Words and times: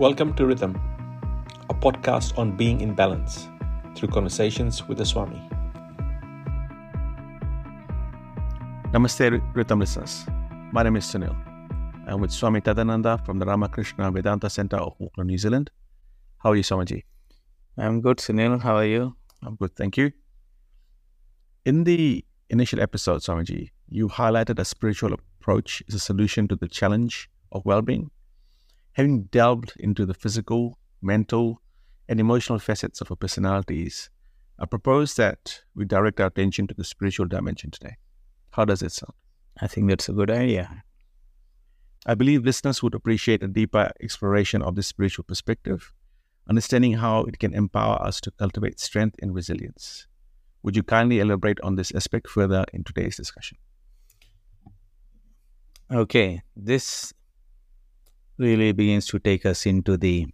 Welcome 0.00 0.32
to 0.36 0.46
Rhythm, 0.46 0.80
a 1.68 1.74
podcast 1.74 2.38
on 2.38 2.56
being 2.56 2.80
in 2.80 2.94
balance 2.94 3.48
through 3.94 4.08
conversations 4.08 4.88
with 4.88 4.96
the 4.96 5.04
Swami. 5.04 5.38
Namaste, 8.94 9.42
Rhythm 9.54 9.80
listeners. 9.80 10.24
My 10.72 10.82
name 10.84 10.96
is 10.96 11.04
Sunil. 11.04 11.36
I'm 12.08 12.22
with 12.22 12.30
Swami 12.30 12.62
Tadananda 12.62 13.22
from 13.26 13.38
the 13.40 13.44
Ramakrishna 13.44 14.10
Vedanta 14.10 14.48
Center 14.48 14.78
of 14.78 14.94
Auckland, 15.02 15.28
New 15.28 15.36
Zealand. 15.36 15.70
How 16.38 16.52
are 16.52 16.56
you, 16.56 16.62
Swamiji? 16.62 17.04
I'm 17.76 18.00
good, 18.00 18.16
Sunil. 18.16 18.62
How 18.62 18.76
are 18.76 18.86
you? 18.86 19.16
I'm 19.42 19.56
good, 19.56 19.76
thank 19.76 19.98
you. 19.98 20.12
In 21.66 21.84
the 21.84 22.24
initial 22.48 22.80
episode, 22.80 23.20
Swamiji, 23.20 23.72
you 23.90 24.08
highlighted 24.08 24.58
a 24.60 24.64
spiritual 24.64 25.12
approach 25.12 25.82
as 25.88 25.94
a 25.94 26.00
solution 26.00 26.48
to 26.48 26.56
the 26.56 26.68
challenge 26.68 27.28
of 27.52 27.66
well 27.66 27.82
being. 27.82 28.10
Having 29.00 29.22
delved 29.32 29.72
into 29.78 30.04
the 30.04 30.12
physical, 30.12 30.78
mental, 31.00 31.62
and 32.06 32.20
emotional 32.20 32.58
facets 32.58 33.00
of 33.00 33.10
our 33.10 33.16
personalities, 33.16 34.10
I 34.58 34.66
propose 34.66 35.14
that 35.14 35.62
we 35.74 35.86
direct 35.86 36.20
our 36.20 36.26
attention 36.26 36.66
to 36.66 36.74
the 36.74 36.84
spiritual 36.84 37.24
dimension 37.24 37.70
today. 37.70 37.96
How 38.50 38.66
does 38.66 38.82
it 38.82 38.92
sound? 38.92 39.14
I 39.58 39.68
think 39.68 39.88
that's 39.88 40.10
a 40.10 40.12
good 40.12 40.30
idea. 40.30 40.82
I 42.04 42.14
believe 42.14 42.44
listeners 42.44 42.82
would 42.82 42.94
appreciate 42.94 43.42
a 43.42 43.48
deeper 43.48 43.90
exploration 44.02 44.60
of 44.60 44.74
this 44.74 44.88
spiritual 44.88 45.24
perspective, 45.24 45.94
understanding 46.46 46.98
how 46.98 47.22
it 47.22 47.38
can 47.38 47.54
empower 47.54 48.02
us 48.02 48.20
to 48.20 48.30
cultivate 48.32 48.78
strength 48.78 49.16
and 49.22 49.34
resilience. 49.34 50.08
Would 50.62 50.76
you 50.76 50.82
kindly 50.82 51.20
elaborate 51.20 51.62
on 51.62 51.76
this 51.76 51.90
aspect 51.94 52.28
further 52.28 52.66
in 52.74 52.84
today's 52.84 53.16
discussion? 53.16 53.56
Okay, 55.90 56.42
this 56.54 57.14
really 58.40 58.72
begins 58.72 59.06
to 59.06 59.18
take 59.18 59.44
us 59.46 59.66
into 59.66 59.96
the 59.96 60.26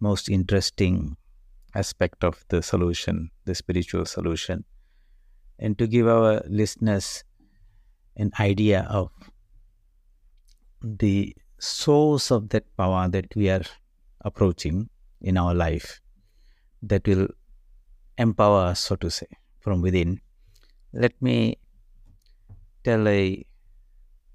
most 0.00 0.28
interesting 0.28 1.16
aspect 1.74 2.24
of 2.24 2.44
the 2.48 2.62
solution, 2.62 3.30
the 3.44 3.54
spiritual 3.54 4.06
solution, 4.06 4.64
and 5.58 5.78
to 5.78 5.86
give 5.86 6.08
our 6.08 6.42
listeners 6.48 7.24
an 8.16 8.30
idea 8.40 8.86
of 8.90 9.10
the 10.82 11.36
source 11.58 12.30
of 12.30 12.48
that 12.50 12.64
power 12.76 13.08
that 13.08 13.26
we 13.36 13.50
are 13.50 13.64
approaching 14.22 14.88
in 15.20 15.36
our 15.36 15.54
life 15.54 16.00
that 16.82 17.06
will 17.06 17.28
empower 18.18 18.60
us, 18.66 18.80
so 18.80 18.96
to 18.96 19.10
say, 19.10 19.26
from 19.60 19.82
within. 19.82 20.20
Let 20.92 21.20
me 21.20 21.58
tell 22.84 23.06
a, 23.08 23.44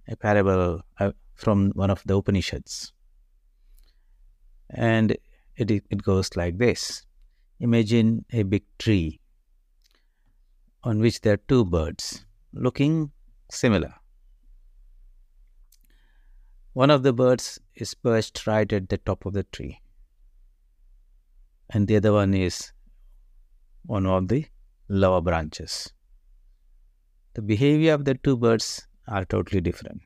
a 0.07 0.15
parable 0.15 0.81
uh, 0.99 1.11
from 1.41 1.71
one 1.71 1.89
of 1.89 2.03
the 2.05 2.15
Upanishads. 2.15 2.93
And 4.69 5.17
it, 5.57 5.71
it 5.71 6.03
goes 6.03 6.35
like 6.35 6.57
this 6.57 7.05
Imagine 7.59 8.25
a 8.33 8.43
big 8.43 8.63
tree 8.79 9.19
on 10.83 10.99
which 10.99 11.21
there 11.21 11.33
are 11.33 11.43
two 11.47 11.63
birds 11.63 12.25
looking 12.53 13.11
similar. 13.51 13.93
One 16.73 16.89
of 16.89 17.03
the 17.03 17.13
birds 17.13 17.59
is 17.75 17.93
perched 17.93 18.47
right 18.47 18.71
at 18.73 18.89
the 18.89 18.97
top 18.97 19.25
of 19.25 19.33
the 19.33 19.43
tree, 19.43 19.79
and 21.69 21.87
the 21.87 21.97
other 21.97 22.13
one 22.13 22.33
is 22.33 22.71
on 23.87 24.05
one 24.05 24.23
of 24.23 24.27
the 24.29 24.45
lower 24.87 25.21
branches. 25.21 25.93
The 27.33 27.41
behavior 27.41 27.93
of 27.93 28.05
the 28.05 28.15
two 28.15 28.37
birds 28.37 28.87
are 29.07 29.25
totally 29.25 29.61
different. 29.61 30.01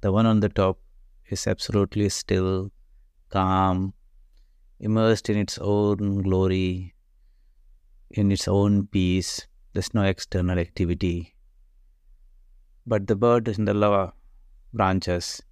The 0.00 0.12
one 0.12 0.26
on 0.26 0.40
the 0.40 0.48
top 0.48 0.78
is 1.28 1.46
absolutely 1.46 2.08
still, 2.08 2.70
calm, 3.30 3.94
immersed 4.78 5.28
in 5.28 5.36
its 5.36 5.58
own 5.58 6.22
glory, 6.22 6.94
in 8.10 8.30
its 8.30 8.46
own 8.46 8.86
peace. 8.86 9.46
There's 9.72 9.92
no 9.94 10.04
external 10.04 10.58
activity. 10.58 11.34
But 12.86 13.06
the 13.06 13.16
bird 13.16 13.48
in 13.48 13.64
the 13.64 13.74
lower 13.74 14.12
branches 14.72 15.42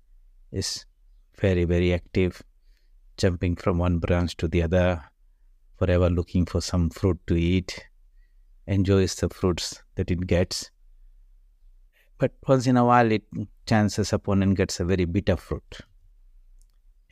is 0.53 0.87
very, 1.39 1.65
very 1.65 1.93
active, 1.93 2.43
jumping 3.17 3.57
from 3.57 3.79
one 3.79 3.99
branch 3.99 4.37
to 4.39 4.49
the 4.49 4.63
other, 4.63 5.05
forever 5.77 6.09
looking 6.09 6.47
for 6.47 6.61
some 6.61 6.89
fruit 6.89 7.19
to 7.27 7.37
eat, 7.37 7.89
enjoys 8.67 9.15
the 9.17 9.29
fruits 9.29 9.83
that 9.97 10.11
it 10.11 10.27
gets. 10.27 10.71
But 12.19 12.33
once 12.47 12.67
in 12.67 12.77
a 12.77 12.85
while, 12.85 13.13
it 13.13 13.25
chances 13.67 14.13
upon 14.13 14.43
and 14.43 14.57
gets 14.57 14.81
a 14.81 14.85
very 14.85 15.05
bitter 15.05 15.37
fruit. 15.37 15.81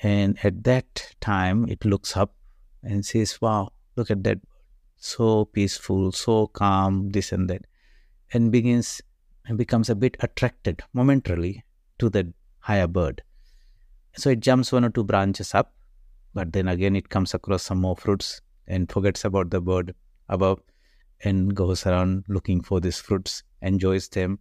And 0.02 0.38
at 0.44 0.64
that 0.64 1.14
time, 1.20 1.68
it 1.68 1.84
looks 1.84 2.16
up 2.16 2.34
and 2.82 3.04
says, 3.04 3.40
Wow, 3.40 3.70
look 3.96 4.10
at 4.10 4.22
that. 4.24 4.40
Bird. 4.42 4.48
So 4.96 5.44
peaceful, 5.44 6.12
so 6.12 6.46
calm, 6.46 7.10
this 7.10 7.32
and 7.32 7.48
that. 7.50 7.66
And 8.32 8.50
begins 8.50 9.02
and 9.46 9.58
becomes 9.58 9.90
a 9.90 9.94
bit 9.94 10.16
attracted 10.20 10.82
momentarily 10.94 11.64
to 11.98 12.08
the 12.08 12.32
higher 12.60 12.86
bird. 12.86 13.22
So 14.16 14.30
it 14.30 14.40
jumps 14.40 14.72
one 14.72 14.84
or 14.84 14.90
two 14.90 15.04
branches 15.04 15.54
up, 15.54 15.74
but 16.32 16.52
then 16.52 16.68
again 16.68 16.96
it 16.96 17.10
comes 17.10 17.34
across 17.34 17.64
some 17.64 17.80
more 17.80 17.96
fruits 17.96 18.40
and 18.66 18.90
forgets 18.90 19.24
about 19.24 19.50
the 19.50 19.60
bird 19.60 19.94
above 20.28 20.60
and 21.22 21.54
goes 21.54 21.86
around 21.86 22.24
looking 22.28 22.62
for 22.62 22.80
these 22.80 22.98
fruits, 22.98 23.42
enjoys 23.60 24.08
them, 24.08 24.38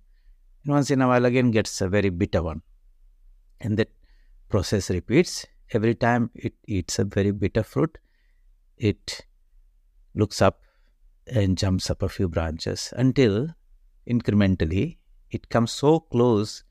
and 0.64 0.74
once 0.74 0.90
in 0.92 1.02
a 1.02 1.08
while 1.08 1.26
again 1.26 1.52
gets 1.52 1.82
a 1.82 1.90
very 1.90 2.10
bitter 2.10 2.42
one. 2.42 2.62
And 3.60 3.78
that 3.78 3.90
process 4.50 4.90
repeats. 4.90 5.46
Every 5.72 5.96
time 5.96 6.30
it 6.36 6.54
eats 6.68 7.00
a 7.00 7.06
very 7.06 7.32
bitter 7.32 7.64
fruit, 7.64 7.98
it 8.78 9.26
looks 10.14 10.42
up 10.42 10.62
and 11.28 11.58
jumps 11.58 11.90
up 11.90 12.02
a 12.02 12.10
few 12.10 12.28
branches 12.28 12.94
until 12.96 13.50
incrementally 14.10 14.98
it 15.32 15.50
comes 15.50 15.72
so 15.72 16.00
close 16.00 16.64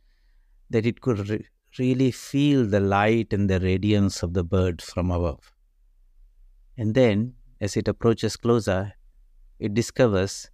that 0.71 0.87
it 0.87 1.01
could 1.01 1.29
re- 1.29 1.47
really 1.79 2.11
feel 2.11 2.67
the 2.67 2.81
light 2.81 3.33
and 3.33 3.49
the 3.49 3.59
radiance 3.61 4.23
of 4.23 4.35
the 4.35 4.45
bird 4.45 4.81
from 4.81 5.11
above. 5.11 5.53
And 6.77 6.95
then, 6.95 7.35
as 7.61 7.77
it 7.77 7.89
approaches 7.89 8.37
closer, 8.37 8.93
it 9.59 9.75
discovers 9.75 10.51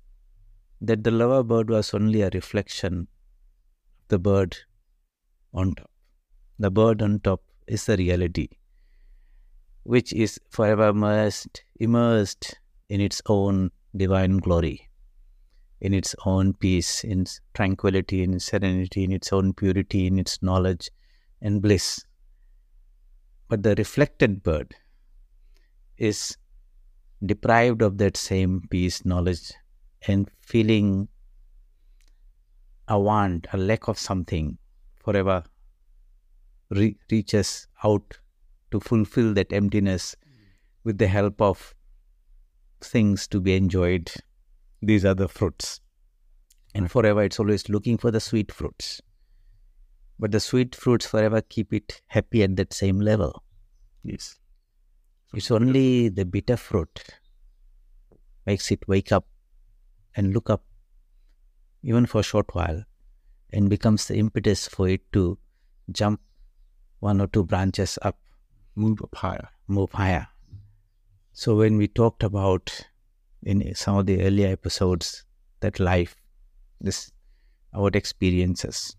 that 0.80 1.04
the 1.04 1.10
lower 1.10 1.42
bird 1.42 1.70
was 1.70 1.92
only 1.92 2.22
a 2.22 2.30
reflection 2.32 3.08
the 4.08 4.18
bird 4.18 4.56
on 5.54 5.74
top. 5.74 5.90
The 6.58 6.70
bird 6.70 7.02
on 7.02 7.20
top 7.20 7.42
is 7.66 7.86
the 7.86 7.96
reality, 7.96 8.48
which 9.84 10.12
is 10.12 10.40
forever 10.50 10.88
immersed, 10.88 11.62
immersed 11.78 12.58
in 12.88 13.00
its 13.00 13.22
own 13.26 13.70
divine 13.96 14.38
glory, 14.38 14.88
in 15.80 15.94
its 15.94 16.14
own 16.24 16.54
peace, 16.54 17.04
in 17.04 17.26
tranquility, 17.54 18.22
in 18.22 18.40
serenity, 18.40 19.04
in 19.04 19.12
its 19.12 19.32
own 19.32 19.52
purity, 19.52 20.06
in 20.06 20.18
its 20.18 20.42
knowledge 20.42 20.90
and 21.40 21.62
bliss. 21.62 22.04
But 23.48 23.62
the 23.62 23.74
reflected 23.76 24.42
bird 24.42 24.74
is 25.96 26.36
deprived 27.24 27.82
of 27.82 27.98
that 27.98 28.16
same 28.16 28.62
peace, 28.70 29.04
knowledge, 29.04 29.52
and 30.06 30.30
feeling 30.40 31.08
a 32.88 32.98
want, 32.98 33.46
a 33.52 33.56
lack 33.56 33.88
of 33.88 33.98
something 33.98 34.58
forever 34.96 35.44
re- 36.70 36.96
reaches 37.10 37.66
out 37.84 38.18
to 38.70 38.80
fulfill 38.80 39.32
that 39.34 39.52
emptiness 39.52 40.16
with 40.84 40.98
the 40.98 41.06
help 41.06 41.40
of 41.40 41.74
things 42.80 43.26
to 43.28 43.40
be 43.40 43.54
enjoyed. 43.54 44.10
These 44.82 45.04
are 45.04 45.14
the 45.14 45.28
fruits. 45.28 45.80
And 46.74 46.90
forever 46.90 47.22
it's 47.22 47.38
always 47.38 47.68
looking 47.68 47.98
for 47.98 48.10
the 48.10 48.20
sweet 48.20 48.52
fruits. 48.52 49.00
But 50.18 50.32
the 50.32 50.40
sweet 50.40 50.74
fruits 50.74 51.06
forever 51.06 51.40
keep 51.40 51.72
it 51.72 52.02
happy 52.06 52.42
at 52.42 52.56
that 52.56 52.72
same 52.72 53.00
level. 53.00 53.42
Yes. 54.02 54.38
It's 55.34 55.50
only 55.50 56.08
the 56.08 56.24
bitter 56.24 56.56
fruit 56.56 57.04
makes 58.46 58.70
it 58.70 58.86
wake 58.88 59.12
up 59.12 59.26
and 60.16 60.32
look 60.32 60.48
up 60.48 60.64
even 61.82 62.06
for 62.06 62.20
a 62.20 62.24
short 62.24 62.54
while 62.54 62.84
and 63.52 63.70
becomes 63.70 64.06
the 64.06 64.16
impetus 64.16 64.68
for 64.68 64.88
it 64.88 65.00
to 65.12 65.38
jump 65.90 66.20
one 67.00 67.20
or 67.20 67.26
two 67.26 67.44
branches 67.44 67.98
up, 68.02 68.18
Move 68.74 69.02
up 69.02 69.14
higher. 69.14 69.48
move 69.66 69.90
higher. 69.92 70.28
So 71.32 71.56
when 71.56 71.76
we 71.76 71.88
talked 71.88 72.22
about 72.22 72.86
in 73.42 73.74
some 73.74 73.96
of 73.96 74.06
the 74.06 74.22
earlier 74.22 74.48
episodes 74.48 75.24
that 75.60 75.80
life, 75.80 76.16
this 76.80 77.10
our 77.74 77.90
experiences, 77.94 78.96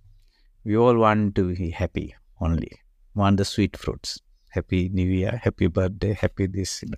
we 0.64 0.78
all 0.78 0.96
want 0.98 1.36
to 1.36 1.56
be 1.56 1.70
happy 1.70 2.16
only, 2.42 2.72
want 3.16 3.38
the 3.38 3.46
sweet 3.46 3.76
fruits. 3.78 4.22
Happy 4.50 4.90
New 4.90 5.06
Year, 5.06 5.40
happy 5.44 5.68
birthday, 5.68 6.14
happy 6.14 6.48
this. 6.48 6.82
You 6.82 6.90
know. 6.90 6.98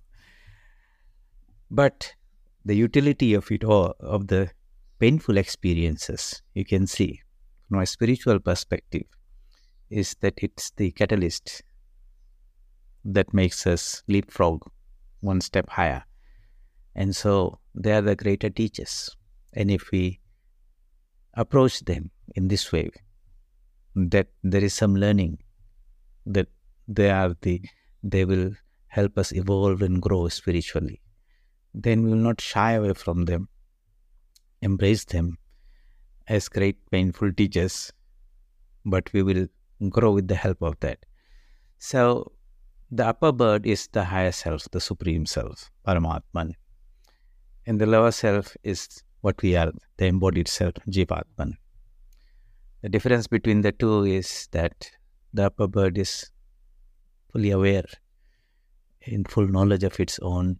But 1.69 2.13
the 2.65 2.75
utility 2.75 3.33
of 3.33 3.51
it 3.51 3.63
all, 3.63 3.95
of 3.99 4.27
the 4.27 4.49
painful 5.01 5.37
experiences, 5.37 6.43
you 6.53 6.63
can 6.63 6.85
see 6.85 7.21
from 7.67 7.79
a 7.79 7.85
spiritual 7.85 8.39
perspective, 8.39 9.03
is 9.89 10.15
that 10.21 10.35
it's 10.37 10.71
the 10.77 10.91
catalyst 10.91 11.63
that 13.03 13.33
makes 13.33 13.65
us 13.65 14.03
leapfrog 14.07 14.61
one 15.21 15.41
step 15.41 15.67
higher. 15.69 16.03
And 16.95 17.15
so 17.15 17.59
they 17.73 17.93
are 17.93 18.01
the 18.01 18.15
greater 18.15 18.49
teachers. 18.49 19.09
And 19.53 19.71
if 19.71 19.89
we 19.91 20.19
approach 21.33 21.79
them 21.79 22.11
in 22.35 22.47
this 22.47 22.71
way, 22.71 22.91
that 23.95 24.27
there 24.43 24.63
is 24.63 24.73
some 24.73 24.95
learning, 24.95 25.39
that 26.25 26.47
they 26.87 27.09
are 27.09 27.35
the 27.41 27.61
they 28.03 28.25
will 28.25 28.51
help 28.87 29.17
us 29.17 29.31
evolve 29.31 29.81
and 29.81 30.01
grow 30.01 30.27
spiritually, 30.27 31.01
then 31.73 32.03
we 32.03 32.11
will 32.11 32.17
not 32.17 32.39
shy 32.41 32.73
away 32.73 32.93
from 32.93 33.25
them, 33.25 33.47
embrace 34.61 35.05
them 35.05 35.37
as 36.27 36.47
great 36.49 36.77
painful 36.91 37.33
teachers, 37.33 37.91
but 38.85 39.11
we 39.13 39.23
will 39.23 39.47
grow 39.89 40.11
with 40.11 40.27
the 40.27 40.35
help 40.35 40.61
of 40.61 40.79
that. 40.81 40.99
So 41.79 42.31
the 42.91 43.07
upper 43.07 43.31
bird 43.31 43.65
is 43.65 43.87
the 43.87 44.03
higher 44.03 44.31
self, 44.31 44.69
the 44.71 44.79
supreme 44.79 45.25
self, 45.25 45.71
Paramatman. 45.87 46.53
And 47.65 47.79
the 47.79 47.85
lower 47.85 48.11
self 48.11 48.55
is 48.63 49.03
what 49.21 49.41
we 49.41 49.55
are, 49.55 49.71
the 49.97 50.05
embodied 50.05 50.47
self, 50.47 50.73
Jivatman. 50.89 51.53
The 52.81 52.89
difference 52.89 53.27
between 53.27 53.61
the 53.61 53.71
two 53.71 54.03
is 54.03 54.47
that 54.51 54.91
the 55.33 55.45
upper 55.45 55.67
bird 55.67 55.97
is 55.97 56.31
fully 57.31 57.51
aware, 57.51 57.85
in 59.01 59.23
full 59.23 59.47
knowledge 59.47 59.83
of 59.83 59.99
its 59.99 60.19
own 60.21 60.59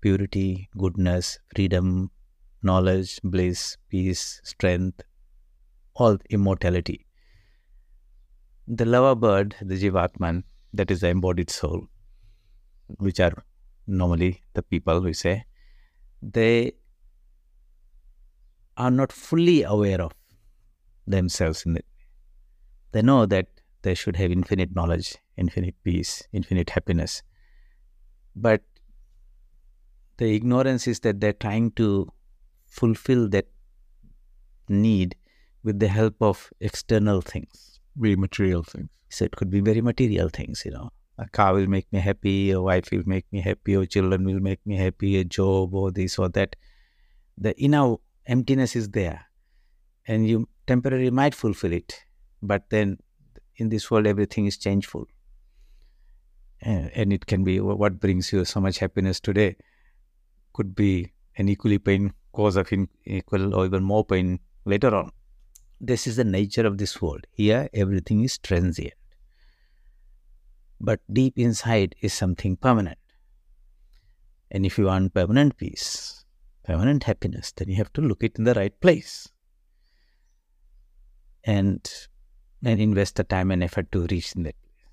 purity, 0.00 0.68
goodness, 0.76 1.38
freedom, 1.54 2.10
knowledge, 2.66 3.18
bliss, 3.22 3.76
peace, 3.88 4.40
strength, 4.44 5.02
all 5.94 6.18
immortality. 6.30 7.06
The 8.68 8.84
lower 8.84 9.14
bird, 9.14 9.54
the 9.60 9.76
Jivatman, 9.82 10.42
that 10.72 10.90
is 10.90 11.00
the 11.00 11.08
embodied 11.08 11.50
soul, 11.50 11.86
which 12.98 13.20
are 13.20 13.32
normally 13.86 14.42
the 14.54 14.62
people 14.62 15.00
we 15.00 15.12
say, 15.12 15.44
they 16.20 16.72
are 18.76 18.90
not 18.90 19.12
fully 19.12 19.62
aware 19.62 20.00
of 20.00 20.12
themselves 21.06 21.64
in 21.64 21.76
it. 21.76 21.86
They 22.92 23.02
know 23.02 23.26
that 23.26 23.46
they 23.82 23.94
should 23.94 24.16
have 24.16 24.32
infinite 24.32 24.74
knowledge, 24.74 25.16
infinite 25.36 25.76
peace, 25.84 26.22
infinite 26.32 26.70
happiness. 26.70 27.22
But 28.34 28.62
the 30.16 30.34
ignorance 30.34 30.86
is 30.88 31.00
that 31.00 31.20
they're 31.20 31.32
trying 31.32 31.70
to 31.72 32.12
fulfill 32.66 33.28
that 33.28 33.46
need 34.68 35.16
with 35.62 35.78
the 35.78 35.88
help 35.88 36.16
of 36.20 36.50
external 36.60 37.20
things. 37.20 37.80
Very 37.96 38.16
material 38.16 38.62
things. 38.62 38.88
So 39.08 39.24
it 39.24 39.36
could 39.36 39.50
be 39.50 39.60
very 39.60 39.80
material 39.80 40.28
things, 40.28 40.62
you 40.64 40.72
know. 40.72 40.90
A 41.18 41.28
car 41.28 41.54
will 41.54 41.66
make 41.66 41.90
me 41.92 41.98
happy, 41.98 42.50
a 42.50 42.60
wife 42.60 42.90
will 42.90 43.04
make 43.06 43.24
me 43.32 43.40
happy, 43.40 43.74
or 43.74 43.86
children 43.86 44.24
will 44.24 44.40
make 44.40 44.60
me 44.66 44.76
happy, 44.76 45.16
a 45.18 45.24
job 45.24 45.74
or 45.74 45.90
this 45.90 46.18
or 46.18 46.28
that. 46.30 46.56
The 47.38 47.58
inner 47.58 47.96
emptiness 48.26 48.76
is 48.76 48.90
there. 48.90 49.26
And 50.06 50.28
you 50.28 50.48
temporarily 50.66 51.10
might 51.10 51.34
fulfill 51.34 51.72
it. 51.72 52.04
But 52.42 52.68
then 52.70 52.98
in 53.56 53.70
this 53.70 53.90
world 53.90 54.06
everything 54.06 54.46
is 54.46 54.58
changeful. 54.58 55.06
And, 56.60 56.90
and 56.94 57.12
it 57.12 57.26
can 57.26 57.44
be 57.44 57.60
what 57.60 57.98
brings 58.00 58.32
you 58.32 58.44
so 58.44 58.60
much 58.60 58.78
happiness 58.78 59.20
today 59.20 59.56
could 60.52 60.74
be 60.74 61.12
an 61.36 61.48
equally 61.48 61.78
pain 61.78 62.12
cause 62.36 62.56
of 62.56 62.70
equal 62.72 63.54
eh, 63.54 63.56
or 63.56 63.64
even 63.64 63.82
more 63.82 64.04
pain 64.04 64.38
later 64.64 64.94
on. 64.94 65.10
This 65.80 66.06
is 66.06 66.16
the 66.16 66.24
nature 66.24 66.66
of 66.66 66.78
this 66.78 67.00
world. 67.00 67.26
Here, 67.30 67.68
everything 67.72 68.22
is 68.22 68.38
transient. 68.38 68.94
But 70.80 71.00
deep 71.10 71.38
inside 71.38 71.94
is 72.00 72.12
something 72.12 72.56
permanent. 72.56 72.98
And 74.50 74.66
if 74.66 74.78
you 74.78 74.84
want 74.86 75.14
permanent 75.14 75.56
peace, 75.56 76.24
permanent 76.64 77.04
happiness, 77.04 77.52
then 77.56 77.68
you 77.68 77.76
have 77.76 77.92
to 77.94 78.02
look 78.02 78.22
it 78.22 78.36
in 78.38 78.44
the 78.44 78.54
right 78.54 78.78
place. 78.80 79.28
And 81.44 81.88
and 82.64 82.80
invest 82.80 83.16
the 83.16 83.24
time 83.24 83.50
and 83.50 83.62
effort 83.62 83.90
to 83.92 84.06
reach 84.10 84.34
in 84.34 84.42
that 84.42 84.56
place. 84.62 84.88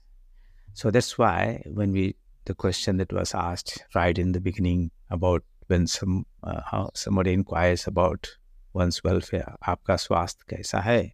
So 0.73 0.91
that's 0.91 1.17
why 1.17 1.63
when 1.65 1.91
we 1.91 2.15
the 2.45 2.53
question 2.53 2.97
that 2.97 3.13
was 3.13 3.33
asked 3.33 3.83
right 3.95 4.17
in 4.17 4.33
the 4.33 4.41
beginning 4.41 4.91
about 5.09 5.43
when 5.66 5.86
some 5.86 6.26
uh, 6.42 6.60
how 6.70 6.90
somebody 6.94 7.32
inquires 7.32 7.86
about 7.86 8.28
one's 8.74 9.02
welfare, 9.04 9.56
आपका 9.68 9.96
स्वास्थ्य 9.96 10.56
कैसा 10.56 10.82
है? 10.84 11.12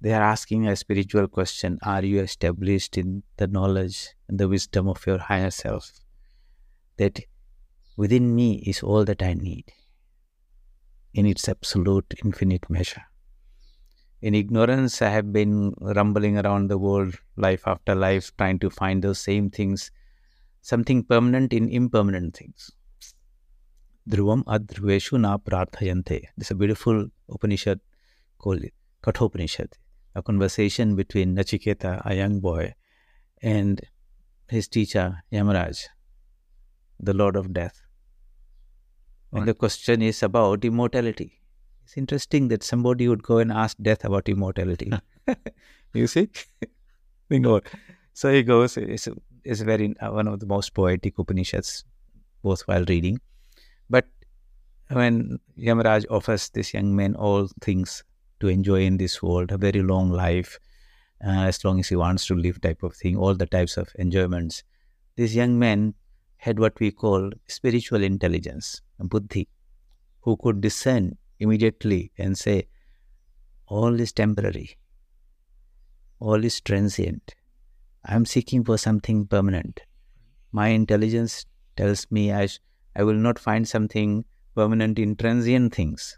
They 0.00 0.12
are 0.12 0.22
asking 0.22 0.68
a 0.68 0.76
spiritual 0.76 1.28
question. 1.28 1.78
Are 1.82 2.04
you 2.04 2.20
established 2.20 2.98
in 2.98 3.22
the 3.38 3.46
knowledge 3.46 4.14
and 4.28 4.38
the 4.38 4.48
wisdom 4.48 4.88
of 4.88 5.06
your 5.06 5.18
higher 5.18 5.50
self? 5.50 5.92
That 6.98 7.20
within 7.96 8.34
me 8.34 8.56
is 8.66 8.82
all 8.82 9.04
that 9.04 9.22
I 9.22 9.34
need 9.34 9.72
in 11.14 11.26
its 11.26 11.48
absolute 11.48 12.14
infinite 12.24 12.68
measure. 12.68 13.04
In 14.20 14.34
ignorance, 14.34 15.00
I 15.00 15.08
have 15.10 15.32
been 15.32 15.74
rumbling 15.80 16.38
around 16.38 16.68
the 16.68 16.78
world, 16.78 17.14
life 17.36 17.66
after 17.66 17.94
life, 17.94 18.32
trying 18.36 18.58
to 18.60 18.70
find 18.70 19.02
those 19.02 19.18
same 19.18 19.50
things, 19.50 19.90
something 20.62 21.04
permanent 21.04 21.52
in 21.52 21.68
impermanent 21.68 22.36
things. 22.36 22.70
Adhruveshu 24.09 25.19
na 25.19 25.37
prarthayante. 25.37 26.27
This 26.37 26.47
is 26.47 26.51
a 26.51 26.55
beautiful 26.55 27.07
Upanishad 27.29 27.79
called 28.39 28.63
Kathopanishad, 29.03 29.73
a 30.15 30.21
conversation 30.21 30.95
between 30.95 31.35
Nachiketa, 31.35 32.01
a 32.05 32.15
young 32.15 32.39
boy, 32.39 32.73
and 33.41 33.81
his 34.47 34.67
teacher, 34.67 35.23
Yamaraj, 35.31 35.85
the 36.99 37.13
Lord 37.13 37.35
of 37.35 37.53
Death. 37.53 37.81
Right. 39.31 39.39
And 39.39 39.47
the 39.47 39.53
question 39.53 40.01
is 40.01 40.23
about 40.23 40.65
immortality. 40.65 41.39
It's 41.83 41.97
interesting 41.97 42.47
that 42.47 42.63
somebody 42.63 43.07
would 43.07 43.23
go 43.23 43.37
and 43.37 43.51
ask 43.51 43.77
death 43.81 44.03
about 44.05 44.27
immortality. 44.27 44.91
you 45.93 46.07
see? 46.07 46.29
Bingo. 47.29 47.61
So 48.13 48.33
he 48.33 48.43
goes, 48.43 48.75
it's, 48.77 49.07
it's 49.43 49.61
very 49.61 49.95
uh, 49.99 50.11
one 50.11 50.27
of 50.27 50.39
the 50.39 50.45
most 50.45 50.73
poetic 50.73 51.17
Upanishads, 51.19 51.85
worthwhile 52.41 52.85
reading. 52.85 53.19
But 53.89 54.05
when 54.89 55.39
Yamaraj 55.57 56.05
offers 56.09 56.49
this 56.49 56.73
young 56.73 56.95
man 56.95 57.15
all 57.15 57.49
things 57.61 58.03
to 58.39 58.47
enjoy 58.47 58.81
in 58.83 58.97
this 58.97 59.21
world, 59.21 59.51
a 59.51 59.57
very 59.57 59.81
long 59.81 60.09
life, 60.11 60.59
uh, 61.25 61.45
as 61.47 61.63
long 61.65 61.79
as 61.79 61.89
he 61.89 61.95
wants 61.95 62.25
to 62.27 62.35
live, 62.35 62.61
type 62.61 62.83
of 62.83 62.95
thing, 62.95 63.17
all 63.17 63.35
the 63.35 63.45
types 63.45 63.77
of 63.77 63.89
enjoyments, 63.99 64.63
this 65.15 65.33
young 65.33 65.59
man 65.59 65.93
had 66.37 66.59
what 66.59 66.79
we 66.79 66.91
call 66.91 67.29
spiritual 67.47 68.01
intelligence, 68.03 68.81
buddhi, 68.99 69.47
who 70.21 70.37
could 70.37 70.61
discern 70.61 71.17
immediately 71.39 72.11
and 72.17 72.37
say, 72.37 72.67
all 73.67 73.99
is 73.99 74.11
temporary, 74.13 74.77
all 76.19 76.43
is 76.43 76.61
transient. 76.61 77.35
I 78.05 78.15
am 78.15 78.25
seeking 78.25 78.63
for 78.63 78.77
something 78.77 79.27
permanent. 79.27 79.81
My 80.51 80.69
intelligence 80.69 81.45
tells 81.75 82.09
me 82.09 82.31
I 82.31 82.47
I 82.95 83.03
will 83.03 83.15
not 83.15 83.39
find 83.39 83.67
something 83.67 84.25
permanent 84.55 84.99
in 84.99 85.15
transient 85.15 85.73
things. 85.73 86.17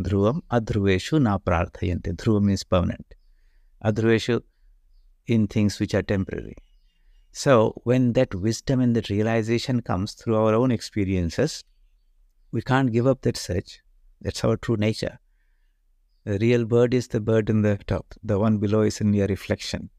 Dhruvam 0.00 0.42
adhruveshu 0.50 1.20
na 1.20 1.38
prarthayante. 1.38 2.16
Dhruva 2.16 2.42
means 2.42 2.64
permanent. 2.64 3.14
Adhruveshu 3.84 4.42
in 5.26 5.46
things 5.46 5.78
which 5.78 5.94
are 5.94 6.02
temporary. 6.02 6.56
So 7.32 7.80
when 7.84 8.14
that 8.14 8.34
wisdom 8.34 8.80
and 8.80 8.96
that 8.96 9.10
realization 9.10 9.82
comes 9.82 10.14
through 10.14 10.36
our 10.36 10.54
own 10.54 10.70
experiences, 10.70 11.64
we 12.50 12.62
can't 12.62 12.92
give 12.92 13.06
up 13.06 13.22
that 13.22 13.36
search. 13.36 13.80
That's 14.20 14.42
our 14.44 14.56
true 14.56 14.76
nature. 14.76 15.18
The 16.24 16.38
real 16.38 16.64
bird 16.64 16.94
is 16.94 17.08
the 17.08 17.20
bird 17.20 17.50
in 17.50 17.62
the 17.62 17.78
top. 17.86 18.14
The 18.22 18.38
one 18.38 18.58
below 18.58 18.82
is 18.82 19.00
in 19.00 19.12
your 19.12 19.26
reflection. 19.26 19.90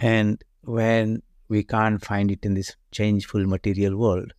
And 0.00 0.42
when 0.62 1.22
we 1.48 1.64
can't 1.64 2.04
find 2.04 2.30
it 2.30 2.44
in 2.44 2.54
this 2.54 2.76
changeful 2.92 3.44
material 3.46 3.96
world, 3.96 4.32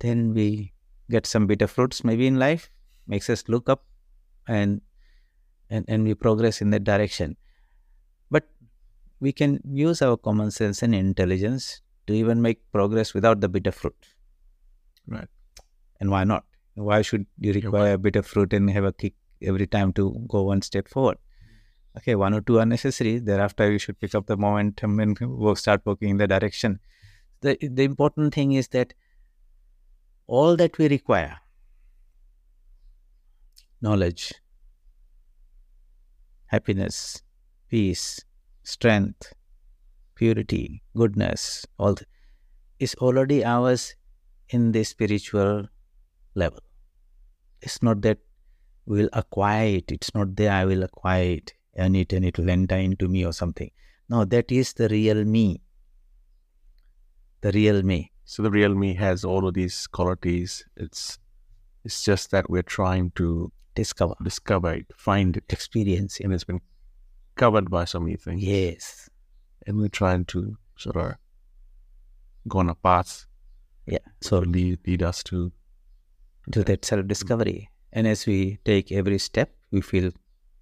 then 0.00 0.34
we 0.34 0.72
get 1.10 1.26
some 1.26 1.46
bitter 1.46 1.66
fruits 1.66 2.04
maybe 2.04 2.26
in 2.26 2.38
life, 2.38 2.70
makes 3.06 3.30
us 3.30 3.44
look 3.48 3.68
up 3.68 3.84
and 4.48 4.80
and, 5.68 5.84
and 5.88 6.04
we 6.04 6.14
progress 6.14 6.60
in 6.60 6.70
that 6.70 6.84
direction. 6.84 7.36
But 8.30 8.48
we 9.20 9.32
can 9.32 9.60
use 9.64 10.02
our 10.02 10.16
common 10.16 10.50
sense 10.50 10.82
and 10.82 10.94
intelligence 10.94 11.80
to 12.06 12.12
even 12.12 12.40
make 12.40 12.60
progress 12.72 13.14
without 13.14 13.40
the 13.40 13.48
bitter 13.48 13.72
fruit. 13.72 13.96
Right. 15.08 15.28
And 16.00 16.10
why 16.10 16.24
not? 16.24 16.44
Why 16.74 17.02
should 17.02 17.26
you 17.40 17.52
require 17.52 17.94
a 17.94 17.98
bitter 17.98 18.22
fruit 18.22 18.52
and 18.52 18.70
have 18.70 18.84
a 18.84 18.92
kick 18.92 19.14
every 19.42 19.66
time 19.66 19.92
to 19.94 20.24
go 20.28 20.42
one 20.42 20.62
step 20.62 20.88
forward? 20.88 21.18
Okay, 21.96 22.14
one 22.14 22.34
or 22.34 22.42
two 22.42 22.58
are 22.58 22.66
necessary. 22.66 23.18
Thereafter, 23.18 23.72
you 23.72 23.78
should 23.78 23.98
pick 23.98 24.14
up 24.14 24.26
the 24.26 24.36
momentum 24.36 25.00
and 25.00 25.18
work, 25.20 25.56
start 25.58 25.80
working 25.84 26.10
in 26.10 26.18
the 26.18 26.26
direction. 26.26 26.78
The, 27.40 27.56
the 27.60 27.84
important 27.84 28.34
thing 28.34 28.52
is 28.52 28.68
that 28.68 28.92
all 30.26 30.56
that 30.56 30.78
we 30.78 30.88
require 30.88 31.36
knowledge, 33.80 34.32
happiness, 36.46 37.22
peace, 37.68 38.24
strength, 38.62 39.32
purity, 40.14 40.82
goodness, 40.96 41.66
all 41.78 41.94
th- 41.94 42.08
is 42.78 42.94
already 42.96 43.44
ours 43.44 43.94
in 44.48 44.72
the 44.72 44.84
spiritual 44.84 45.68
level. 46.34 46.60
It's 47.60 47.82
not 47.82 48.02
that 48.02 48.18
we'll 48.86 49.08
acquire 49.12 49.76
it. 49.76 49.90
It's 49.92 50.14
not 50.14 50.36
there 50.36 50.52
I 50.52 50.64
will 50.64 50.82
acquire 50.82 51.32
it 51.32 51.52
and 51.74 51.96
it 51.96 52.12
and 52.12 52.24
it 52.24 52.38
will 52.38 52.50
enter 52.50 52.76
into 52.76 53.08
me 53.08 53.24
or 53.24 53.32
something. 53.32 53.70
No, 54.08 54.24
that 54.24 54.50
is 54.50 54.72
the 54.72 54.88
real 54.88 55.24
me. 55.24 55.60
The 57.40 57.52
real 57.52 57.82
me. 57.82 58.12
So 58.26 58.42
the 58.42 58.50
real 58.50 58.74
me 58.74 58.94
has 58.94 59.24
all 59.24 59.46
of 59.48 59.54
these 59.54 59.86
qualities. 59.86 60.64
It's 60.76 61.18
it's 61.84 62.04
just 62.04 62.30
that 62.32 62.50
we're 62.50 62.62
trying 62.62 63.12
to 63.12 63.50
Discover, 63.76 64.14
discover 64.22 64.72
it, 64.72 64.86
find 64.96 65.36
it, 65.36 65.44
experience 65.50 66.18
it. 66.18 66.24
and 66.24 66.32
it's 66.32 66.44
been 66.44 66.62
covered 67.34 67.70
by 67.70 67.84
so 67.84 68.00
many 68.00 68.16
things. 68.16 68.42
Yes. 68.42 69.10
And 69.66 69.76
we're 69.76 69.88
trying 69.88 70.24
to 70.26 70.56
sort 70.78 70.96
of 70.96 71.16
go 72.48 72.60
on 72.60 72.70
a 72.70 72.74
path 72.74 73.26
Yeah. 73.86 73.98
so 74.22 74.38
lead, 74.38 74.78
lead 74.86 75.02
us 75.02 75.22
to 75.24 75.52
to 76.52 76.64
that 76.64 76.86
self 76.86 77.06
discovery. 77.06 77.68
And 77.92 78.06
as 78.06 78.24
we 78.26 78.58
take 78.64 78.90
every 78.92 79.18
step, 79.18 79.50
we 79.70 79.82
feel 79.82 80.10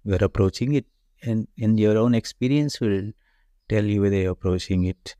we're 0.03 0.23
approaching 0.23 0.73
it. 0.73 0.85
And 1.23 1.47
in 1.55 1.77
your 1.77 1.97
own 1.97 2.15
experience 2.15 2.81
will 2.81 3.13
tell 3.69 3.85
you 3.85 4.01
whether 4.01 4.17
you're 4.17 4.31
approaching 4.33 4.83
it 4.83 5.15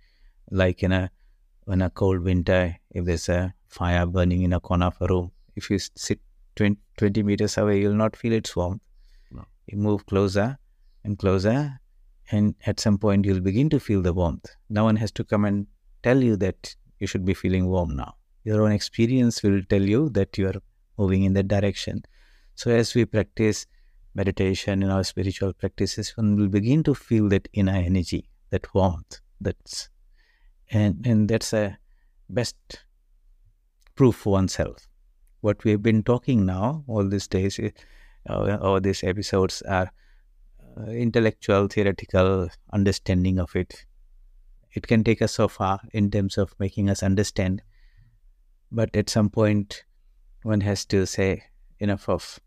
like 0.52 0.84
in 0.84 0.92
a 0.92 1.12
in 1.68 1.82
a 1.82 1.90
cold 1.90 2.22
winter, 2.22 2.76
if 2.92 3.06
there's 3.06 3.30
a 3.30 3.54
fire 3.68 4.06
burning 4.06 4.44
in 4.44 4.54
a 4.54 4.60
corner 4.60 4.88
of 4.88 4.98
a 5.02 5.08
room, 5.08 5.32
if 5.56 5.70
you 5.70 5.80
sit 5.80 6.20
20, 6.56 6.78
20 6.98 7.24
meters 7.24 7.58
away, 7.58 7.80
you'll 7.82 7.94
not 7.94 8.16
feel 8.16 8.34
its 8.34 8.56
warmth. 8.56 8.82
No. 9.32 9.46
You 9.68 9.78
move 9.78 10.06
closer 10.06 10.58
and 11.04 11.18
closer, 11.18 11.80
and 12.32 12.56
at 12.66 12.80
some 12.80 12.98
point 12.98 13.26
you'll 13.26 13.42
begin 13.42 13.70
to 13.70 13.80
feel 13.80 14.02
the 14.02 14.14
warmth. 14.14 14.46
No 14.70 14.84
one 14.84 14.96
has 14.98 15.12
to 15.14 15.24
come 15.24 15.46
and 15.46 15.68
tell 16.04 16.22
you 16.22 16.36
that 16.38 16.76
you 17.00 17.08
should 17.08 17.26
be 17.26 17.34
feeling 17.34 17.68
warm 17.68 17.96
now. 17.96 18.16
Your 18.44 18.64
own 18.64 18.72
experience 18.72 19.42
will 19.44 19.62
tell 19.64 19.82
you 19.82 20.10
that 20.10 20.38
you 20.38 20.48
are 20.48 20.62
moving 20.98 21.24
in 21.24 21.34
that 21.34 21.48
direction. 21.48 22.04
So 22.56 22.72
as 22.72 22.96
we 22.96 23.06
practice 23.06 23.66
meditation 24.14 24.82
in 24.82 24.90
our 24.90 25.04
spiritual 25.04 25.54
practices, 25.54 26.16
one 26.16 26.38
will 26.38 26.48
begin 26.48 26.84
to 26.84 26.96
feel 26.96 27.28
that 27.30 27.48
inner 27.54 27.76
energy, 27.76 28.30
that 28.52 28.74
warmth. 28.74 29.20
That's 29.42 29.90
and 30.72 31.06
and 31.06 31.30
that's 31.30 31.54
a 31.54 31.78
best 32.30 32.56
proof 33.96 34.16
for 34.16 34.34
oneself. 34.34 34.88
What 35.42 35.64
we 35.64 35.72
have 35.72 35.84
been 35.84 36.04
talking 36.04 36.46
now 36.46 36.84
all 36.88 37.08
these 37.08 37.28
days, 37.28 37.60
uh, 38.30 38.58
all 38.62 38.82
these 38.82 39.04
episodes 39.04 39.62
are 39.64 39.92
uh, 40.78 40.92
intellectual, 40.92 41.68
theoretical 41.68 42.50
understanding 42.74 43.40
of 43.40 43.56
it. 43.56 43.86
It 44.74 44.88
can 44.88 45.04
take 45.04 45.22
us 45.22 45.34
so 45.34 45.48
far 45.48 45.80
in 45.94 46.12
terms 46.12 46.38
of 46.38 46.54
making 46.60 46.90
us 46.90 47.02
understand, 47.02 47.62
but 48.72 48.94
at 48.96 49.10
some 49.10 49.30
point, 49.30 49.84
one 50.44 50.62
has 50.62 50.86
to 50.86 51.06
say 51.06 51.44
enough 51.80 52.10
of 52.10 52.40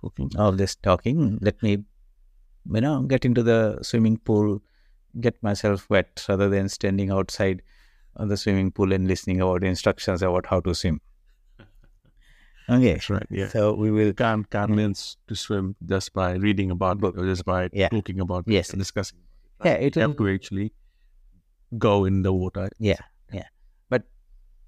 cooking. 0.00 0.30
all 0.38 0.52
this 0.52 0.76
talking. 0.76 1.38
Let 1.40 1.62
me, 1.62 1.84
you 2.72 2.80
know, 2.80 3.02
get 3.02 3.24
into 3.24 3.42
the 3.42 3.78
swimming 3.82 4.18
pool, 4.18 4.62
get 5.20 5.40
myself 5.42 5.88
wet 5.90 6.24
rather 6.28 6.48
than 6.48 6.68
standing 6.68 7.10
outside 7.10 7.62
on 8.16 8.28
the 8.28 8.36
swimming 8.36 8.70
pool 8.70 8.92
and 8.92 9.06
listening 9.08 9.40
about 9.40 9.64
instructions 9.64 10.22
about 10.22 10.46
how 10.46 10.60
to 10.60 10.74
swim. 10.74 11.00
Okay. 12.70 12.92
That's 12.92 13.10
right. 13.10 13.26
Yeah. 13.30 13.48
So 13.48 13.74
we 13.74 13.90
will, 13.90 14.12
Can't 14.12 14.48
can't 14.48 14.70
learn 14.76 14.94
to 14.94 15.34
swim 15.34 15.74
just 15.84 16.12
by 16.12 16.32
reading 16.34 16.70
about 16.70 17.02
it 17.02 17.14
or 17.18 17.24
just 17.26 17.44
by 17.44 17.68
Yeah. 17.72 17.88
talking 17.88 18.20
about 18.20 18.44
it 18.46 18.52
Yes. 18.52 18.70
and 18.70 18.78
discussing. 18.78 19.18
yeah, 19.64 19.72
it 19.74 19.96
You 19.96 20.02
will, 20.02 20.08
have 20.10 20.16
to 20.18 20.28
actually 20.28 20.72
go 21.78 22.04
in 22.04 22.22
the 22.22 22.32
water. 22.32 22.68
yeah, 22.78 23.00
yeah. 23.32 23.48
But 23.88 24.04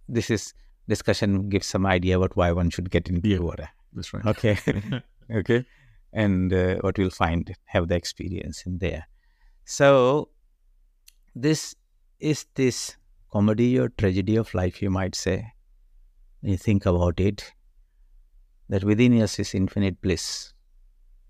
this 0.08 0.28
is 0.28 0.54
discussion 0.88 1.48
gives 1.48 1.66
some 1.66 1.86
idea 1.86 2.16
about 2.18 2.36
why 2.36 2.50
one 2.52 2.68
should 2.70 2.90
get 2.90 3.08
into 3.08 3.28
Yeah. 3.28 3.36
the 3.38 3.42
water. 3.44 3.68
That's 3.92 4.12
right. 4.12 4.26
Okay. 4.26 4.58
okay. 5.30 5.64
And 6.12 6.52
uh, 6.52 6.76
what 6.80 6.98
we'll 6.98 7.10
find, 7.10 7.54
have 7.66 7.88
the 7.88 7.94
experience 7.94 8.64
in 8.66 8.78
there. 8.78 9.06
So, 9.64 10.28
this 11.34 11.74
is 12.20 12.46
this 12.54 12.96
comedy 13.32 13.78
or 13.78 13.88
tragedy 13.90 14.36
of 14.36 14.52
life, 14.54 14.80
you 14.80 14.90
might 14.90 15.14
say. 15.14 15.52
You 16.42 16.56
think 16.56 16.86
about 16.86 17.20
it, 17.20 17.52
that 18.68 18.84
within 18.84 19.20
us 19.20 19.38
is 19.38 19.54
infinite 19.54 20.00
bliss, 20.00 20.52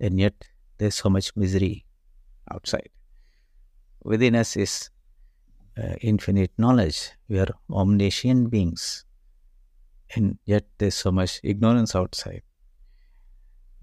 and 0.01 0.19
yet 0.19 0.35
there's 0.79 0.97
so 0.97 1.09
much 1.09 1.35
misery 1.37 1.85
outside. 2.51 2.89
Within 4.03 4.35
us 4.35 4.57
is 4.57 4.91
uh, 5.79 5.95
infinite 6.01 6.53
knowledge. 6.59 7.13
We 7.29 7.39
are 7.39 7.49
omniscient 7.71 8.51
beings, 8.51 9.05
and 10.15 10.39
yet 10.45 10.67
there's 10.79 10.97
so 10.97 11.13
much 11.13 11.41
ignorance 11.43 11.95
outside 11.95 12.43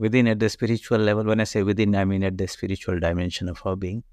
within 0.01 0.27
at 0.27 0.39
the 0.39 0.49
spiritual 0.49 0.97
level 0.97 1.23
when 1.23 1.39
i 1.39 1.43
say 1.43 1.61
within 1.61 1.95
i 1.95 2.03
mean 2.03 2.23
at 2.23 2.37
the 2.37 2.47
spiritual 2.47 2.99
dimension 2.99 3.47
of 3.47 3.61
our 3.65 3.75
being 3.75 4.03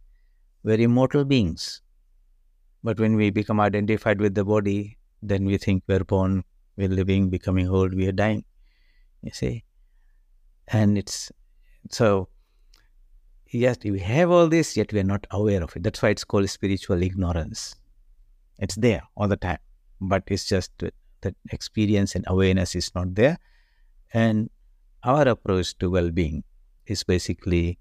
we're 0.62 0.82
immortal 0.86 1.24
beings 1.24 1.80
but 2.82 2.99
when 3.00 3.16
we 3.16 3.30
become 3.30 3.61
identified 3.61 4.20
with 4.20 4.35
the 4.35 4.44
body 4.44 4.97
then 5.23 5.44
we 5.44 5.56
think 5.56 5.82
we're 5.87 6.04
born 6.04 6.44
we're 6.76 6.88
living 6.88 7.28
becoming 7.28 7.68
old 7.68 7.94
we 7.94 8.06
are 8.06 8.12
dying 8.12 8.44
you 9.23 9.32
see? 9.32 9.64
And 10.68 10.97
it's 10.99 11.32
so 11.90 12.28
yes 13.50 13.78
we 13.82 13.99
have 13.99 14.30
all 14.30 14.49
this 14.49 14.76
yet 14.76 14.92
we're 14.92 15.02
not 15.02 15.26
aware 15.30 15.62
of 15.62 15.75
it. 15.75 15.82
That's 15.82 16.02
why 16.02 16.11
it's 16.11 16.25
called 16.25 16.49
spiritual 16.50 17.02
ignorance. 17.02 17.75
It's 18.58 18.75
there 18.75 19.02
all 19.16 19.28
the 19.28 19.37
time 19.37 19.58
but 20.00 20.23
it's 20.26 20.44
just 20.44 20.70
that 20.78 21.35
experience 21.50 22.14
and 22.14 22.25
awareness 22.28 22.75
is 22.75 22.94
not 22.94 23.14
there. 23.14 23.38
And 24.12 24.50
our 25.02 25.26
approach 25.28 25.76
to 25.78 25.90
well-being 25.90 26.44
is 26.87 27.02
basically 27.04 27.78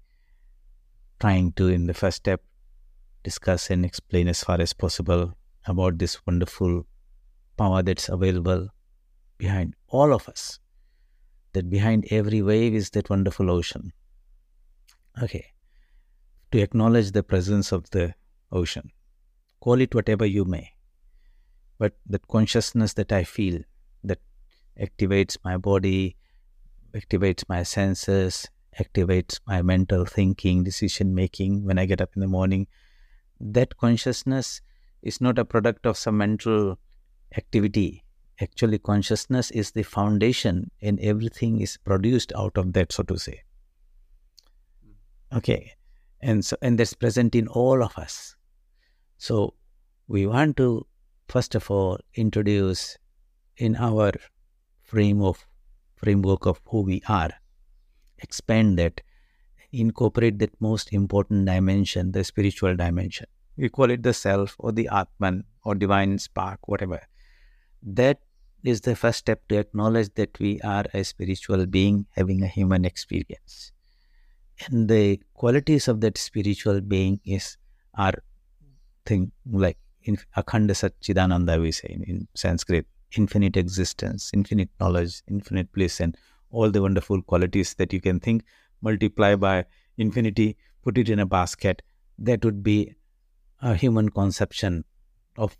trying 1.20 1.52
to 1.52 1.68
in 1.68 1.86
the 1.86 1.94
first 1.94 2.18
step 2.18 2.42
discuss 3.28 3.70
and 3.70 3.84
explain 3.84 4.28
as 4.28 4.42
far 4.42 4.60
as 4.60 4.72
possible 4.72 5.32
about 5.66 5.98
this 5.98 6.14
wonderful 6.26 6.86
power 7.56 7.82
that's 7.82 8.08
available 8.08 8.68
behind 9.38 9.74
all 9.88 10.12
of 10.12 10.28
us. 10.28 10.58
That 11.52 11.70
behind 11.70 12.06
every 12.10 12.42
wave 12.42 12.74
is 12.74 12.90
that 12.90 13.10
wonderful 13.10 13.50
ocean. 13.50 13.92
Okay. 15.22 15.46
To 16.52 16.60
acknowledge 16.60 17.12
the 17.12 17.22
presence 17.22 17.72
of 17.72 17.90
the 17.90 18.14
ocean. 18.52 18.90
Call 19.60 19.80
it 19.80 19.94
whatever 19.94 20.26
you 20.26 20.44
may. 20.44 20.66
But 21.78 21.94
that 22.06 22.26
consciousness 22.28 22.94
that 22.94 23.12
i 23.12 23.24
feel 23.24 23.60
that 24.04 24.20
activates 24.86 25.36
my 25.44 25.56
body 25.56 26.16
activates 26.94 27.44
my 27.48 27.62
senses, 27.62 28.48
activates 28.78 29.40
my 29.46 29.62
mental 29.62 30.04
thinking, 30.04 30.64
decision 30.64 31.14
making 31.14 31.64
when 31.64 31.78
I 31.78 31.86
get 31.86 32.00
up 32.00 32.10
in 32.14 32.20
the 32.20 32.28
morning. 32.28 32.66
That 33.40 33.76
consciousness 33.76 34.60
is 35.02 35.20
not 35.20 35.38
a 35.38 35.44
product 35.44 35.86
of 35.86 35.96
some 35.96 36.18
mental 36.18 36.78
activity. 37.36 38.04
Actually, 38.40 38.78
consciousness 38.78 39.50
is 39.50 39.72
the 39.72 39.82
foundation, 39.82 40.70
and 40.80 41.00
everything 41.00 41.60
is 41.60 41.76
produced 41.76 42.32
out 42.36 42.56
of 42.56 42.72
that, 42.72 42.92
so 42.92 43.02
to 43.02 43.18
say. 43.18 43.42
Okay, 45.32 45.72
and 46.20 46.44
so 46.44 46.56
and 46.62 46.78
that's 46.78 46.94
present 46.94 47.34
in 47.34 47.48
all 47.48 47.82
of 47.82 47.96
us. 47.98 48.36
So 49.18 49.54
we 50.06 50.26
want 50.26 50.56
to 50.56 50.86
first 51.28 51.54
of 51.54 51.70
all 51.70 51.98
introduce 52.14 52.96
in 53.56 53.76
our 53.76 54.12
frame 54.82 55.20
of 55.20 55.46
framework 55.96 56.46
of 56.46 56.60
who 56.68 56.82
we 56.82 57.02
are, 57.08 57.30
expand 58.18 58.78
that, 58.78 59.00
incorporate 59.72 60.38
that 60.38 60.60
most 60.60 60.92
important 60.92 61.46
dimension, 61.46 62.12
the 62.12 62.24
spiritual 62.24 62.76
dimension. 62.76 63.26
We 63.56 63.68
call 63.68 63.90
it 63.90 64.02
the 64.02 64.14
self 64.14 64.54
or 64.58 64.72
the 64.72 64.88
Atman 64.90 65.44
or 65.64 65.74
divine 65.74 66.18
spark, 66.18 66.68
whatever. 66.68 67.00
That 67.82 68.20
is 68.64 68.80
the 68.80 68.96
first 68.96 69.18
step 69.18 69.46
to 69.48 69.58
acknowledge 69.58 70.10
that 70.14 70.38
we 70.38 70.60
are 70.62 70.84
a 70.94 71.04
spiritual 71.04 71.66
being 71.66 72.06
having 72.16 72.42
a 72.42 72.46
human 72.46 72.84
experience. 72.84 73.72
And 74.66 74.88
the 74.88 75.20
qualities 75.34 75.88
of 75.88 76.00
that 76.00 76.18
spiritual 76.18 76.80
being 76.80 77.20
is 77.24 77.56
are 77.94 78.14
thing 79.06 79.32
like 79.50 79.78
in 80.02 80.16
Akhanda 80.36 80.72
Satchidananda 80.72 81.60
we 81.60 81.72
say 81.72 81.88
in, 81.90 82.02
in 82.04 82.28
Sanskrit, 82.34 82.86
infinite 83.16 83.56
existence, 83.56 84.30
infinite 84.34 84.70
knowledge, 84.80 85.22
infinite 85.28 85.72
bliss, 85.72 86.00
and 86.00 86.16
all 86.50 86.70
the 86.70 86.82
wonderful 86.82 87.22
qualities 87.22 87.74
that 87.74 87.92
you 87.92 88.00
can 88.00 88.18
think, 88.20 88.44
multiply 88.80 89.34
by 89.34 89.64
infinity, 89.96 90.56
put 90.82 90.98
it 90.98 91.08
in 91.08 91.18
a 91.18 91.26
basket. 91.26 91.82
That 92.18 92.44
would 92.44 92.62
be 92.62 92.94
a 93.60 93.74
human 93.74 94.08
conception 94.08 94.84
of 95.36 95.56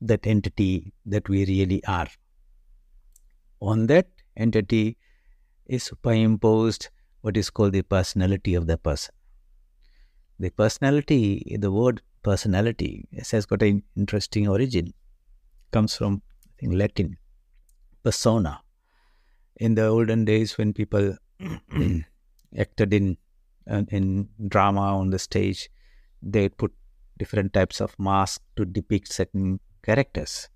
that 0.00 0.26
entity 0.26 0.92
that 1.06 1.28
we 1.28 1.44
really 1.46 1.84
are. 1.84 2.08
On 3.60 3.86
that 3.86 4.08
entity 4.36 4.96
is 5.66 5.82
superimposed 5.84 6.88
what 7.22 7.36
is 7.36 7.50
called 7.50 7.72
the 7.72 7.82
personality 7.82 8.54
of 8.54 8.66
the 8.66 8.78
person. 8.78 9.14
The 10.38 10.50
personality, 10.50 11.56
the 11.58 11.72
word 11.72 12.00
personality. 12.22 13.08
It 13.10 13.28
has 13.30 13.44
got 13.46 13.62
an 13.62 13.82
interesting 13.96 14.48
origin. 14.48 14.94
Comes 15.72 15.96
from 15.96 16.22
I 16.46 16.50
think 16.60 16.74
Latin 16.74 17.16
persona. 18.02 18.60
In 19.56 19.74
the 19.74 19.86
olden 19.86 20.24
days, 20.24 20.56
when 20.56 20.72
people 20.72 21.16
acted 22.56 22.94
in 22.94 23.16
uh, 23.70 23.82
in 23.90 24.28
drama 24.48 24.98
on 24.98 25.10
the 25.10 25.18
stage, 25.18 25.68
they 26.22 26.48
put 26.48 26.72
different 27.18 27.52
types 27.52 27.80
of 27.80 27.98
masks 27.98 28.44
to 28.56 28.64
depict 28.64 29.12
certain 29.12 29.60
characters. 29.82 30.48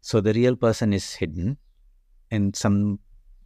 So 0.00 0.20
the 0.20 0.32
real 0.32 0.56
person 0.56 0.92
is 0.92 1.14
hidden, 1.14 1.58
and 2.30 2.56
some 2.56 3.00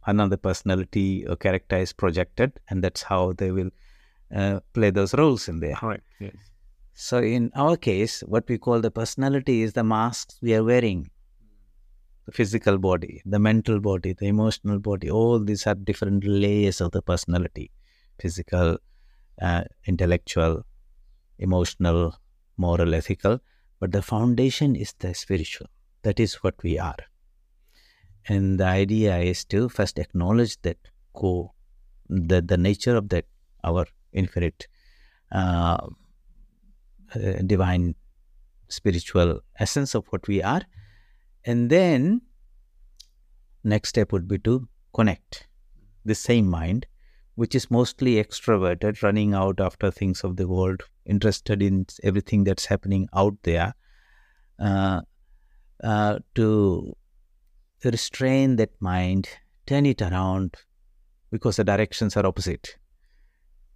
another 0.05 0.37
personality 0.37 1.25
or 1.27 1.35
character 1.35 1.77
is 1.77 1.93
projected, 1.93 2.53
and 2.69 2.83
that's 2.83 3.03
how 3.03 3.33
they 3.33 3.51
will 3.51 3.71
uh, 4.33 4.59
play 4.73 4.89
those 4.89 5.13
roles 5.13 5.47
in 5.47 5.59
there. 5.59 5.75
Correct. 5.75 6.03
Yes. 6.19 6.35
So 6.93 7.19
in 7.19 7.51
our 7.55 7.77
case, 7.77 8.21
what 8.21 8.47
we 8.49 8.57
call 8.57 8.81
the 8.81 8.89
personality 8.89 9.61
is 9.61 9.73
the 9.73 9.83
masks 9.83 10.39
we 10.41 10.55
are 10.55 10.63
wearing. 10.63 11.11
The 12.27 12.33
physical 12.33 12.77
body, 12.77 13.21
the 13.25 13.39
mental 13.39 13.79
body, 13.79 14.13
the 14.13 14.27
emotional 14.27 14.79
body, 14.79 15.09
all 15.09 15.39
these 15.39 15.65
are 15.65 15.75
different 15.75 16.23
layers 16.25 16.81
of 16.81 16.91
the 16.91 17.01
personality. 17.01 17.71
Physical, 18.19 18.77
uh, 19.41 19.63
intellectual, 19.85 20.65
emotional, 21.39 22.15
moral, 22.57 22.93
ethical. 22.93 23.39
But 23.79 23.93
the 23.93 24.01
foundation 24.01 24.75
is 24.75 24.93
the 24.99 25.13
spiritual. 25.13 25.67
That 26.03 26.19
is 26.19 26.35
what 26.35 26.61
we 26.63 26.77
are. 26.77 26.97
And 28.27 28.59
the 28.59 28.65
idea 28.65 29.17
is 29.19 29.45
to 29.45 29.69
first 29.69 29.97
acknowledge 29.97 30.61
that 30.63 30.77
co, 31.13 31.53
the, 32.09 32.41
the 32.41 32.57
nature 32.57 32.97
of 32.97 33.09
that, 33.09 33.25
our 33.63 33.85
infinite 34.11 34.67
uh, 35.31 35.77
uh, 37.15 37.31
divine 37.45 37.95
spiritual 38.67 39.39
essence 39.59 39.95
of 39.95 40.05
what 40.07 40.27
we 40.27 40.43
are. 40.43 40.63
And 41.47 41.69
then, 41.69 42.23
next 43.63 43.89
step 43.89 44.11
would 44.11 44.27
be 44.27 44.37
to 44.39 44.67
connect 44.93 45.47
the 46.03 46.13
same 46.13 46.45
mind, 46.45 46.87
which 47.35 47.55
is 47.55 47.71
mostly 47.71 48.15
extroverted, 48.15 49.01
running 49.01 49.33
out 49.33 49.61
after 49.61 49.89
things 49.89 50.25
of 50.25 50.35
the 50.35 50.45
world, 50.45 50.83
interested 51.05 51.61
in 51.61 51.85
everything 52.03 52.43
that's 52.43 52.65
happening 52.65 53.07
out 53.13 53.37
there, 53.43 53.75
uh, 54.59 55.03
uh, 55.81 56.19
to 56.35 56.97
restrain 57.85 58.57
that 58.57 58.71
mind, 58.81 59.29
turn 59.65 59.85
it 59.85 60.01
around 60.01 60.57
because 61.31 61.55
the 61.55 61.63
directions 61.63 62.17
are 62.17 62.25
opposite, 62.25 62.75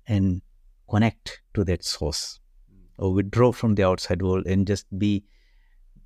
and 0.08 0.42
connect 0.90 1.42
to 1.54 1.64
that 1.64 1.86
source 1.86 2.42
or 2.98 3.14
withdraw 3.14 3.54
from 3.54 3.76
the 3.76 3.84
outside 3.84 4.22
world 4.22 4.46
and 4.46 4.68
just 4.68 4.86
be 5.00 5.24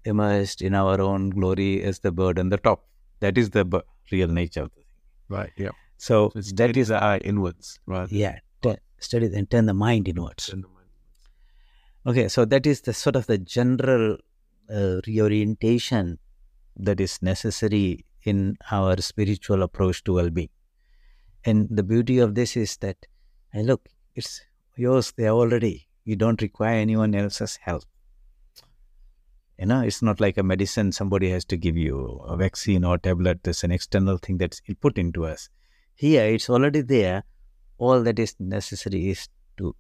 immersed 0.06 0.62
in 0.62 0.74
our 0.76 1.00
own 1.02 1.30
glory 1.32 1.84
as 1.84 2.00
the 2.00 2.12
bird 2.12 2.40
on 2.40 2.50
the 2.50 2.58
top. 2.58 2.86
That 3.20 3.38
is 3.38 3.50
the 3.50 3.66
b- 3.66 3.82
real 4.12 4.28
nature 4.28 4.64
of 4.64 4.70
the 4.72 4.76
thing. 4.82 4.86
Right. 5.30 5.52
Yeah. 5.58 5.70
So, 5.98 6.30
So 6.34 6.40
it's 6.40 6.52
that 6.54 6.78
is 6.78 6.90
the 6.90 7.02
eye 7.04 7.18
inwards. 7.20 7.80
Right. 7.86 8.12
yeah, 8.12 8.40
t- 8.62 8.76
study 9.00 9.28
and 9.34 9.50
turn 9.50 9.66
the 9.66 9.74
mind 9.74 10.08
inwards. 10.08 10.54
Okay, 12.08 12.28
so 12.28 12.46
that 12.46 12.68
is 12.68 12.82
the 12.82 12.94
sort 12.94 13.16
of 13.16 13.26
the 13.26 13.38
general 13.40 14.18
uh, 14.70 15.02
reorientation 15.08 16.20
that 16.78 17.00
is 17.00 17.20
necessary 17.22 18.06
in 18.24 18.58
our 18.72 18.98
spiritual 19.02 19.64
approach 19.64 20.04
to 20.04 20.14
well-being. 20.14 20.50
And 21.46 21.68
the 21.72 21.84
beauty 21.84 22.20
of 22.20 22.36
this 22.36 22.56
is 22.58 22.78
that, 22.78 22.98
hey, 23.54 23.64
look, 23.64 23.88
it's 24.16 24.42
yours 24.76 25.14
there 25.18 25.30
already. 25.32 25.88
You 26.04 26.16
don't 26.16 26.42
require 26.42 26.76
anyone 26.76 27.16
else's 27.16 27.56
help. 27.56 27.84
You 29.58 29.68
know, 29.68 29.82
it's 29.82 30.02
not 30.02 30.20
like 30.20 30.38
a 30.38 30.44
medicine 30.44 30.92
somebody 30.92 31.30
has 31.30 31.46
to 31.46 31.58
give 31.58 31.78
you, 31.78 32.22
a 32.26 32.36
vaccine 32.36 32.84
or 32.84 32.98
tablet. 32.98 33.44
There's 33.44 33.64
an 33.64 33.72
external 33.72 34.18
thing 34.18 34.38
that's 34.38 34.62
put 34.82 34.98
into 34.98 35.26
us. 35.26 35.50
Here, 35.96 36.26
it's 36.26 36.50
already 36.50 36.82
there. 36.82 37.24
All 37.78 38.04
that 38.04 38.20
is 38.20 38.36
necessary 38.40 39.10
is 39.12 39.30
to 39.58 39.76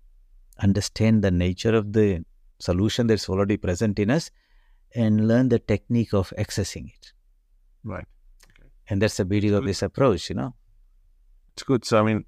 understand 0.59 1.23
the 1.23 1.31
nature 1.31 1.75
of 1.75 1.91
the 1.91 2.23
solution 2.59 3.07
that's 3.07 3.27
already 3.27 3.57
present 3.57 3.99
in 3.99 4.11
us 4.11 4.31
and 4.95 5.27
learn 5.27 5.49
the 5.49 5.59
technique 5.59 6.13
of 6.13 6.31
accessing 6.37 6.87
it. 6.87 7.11
Right. 7.83 8.05
And 8.87 9.01
that's 9.01 9.17
the 9.17 9.25
beauty 9.25 9.49
of 9.49 9.65
this 9.65 9.81
approach, 9.81 10.29
you 10.29 10.35
know. 10.35 10.55
It's 11.53 11.63
good. 11.63 11.83
So 11.83 11.99
I 11.99 12.03
mean, 12.03 12.25